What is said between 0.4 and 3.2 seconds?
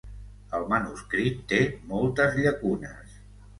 El manuscrit té moltes llacunes.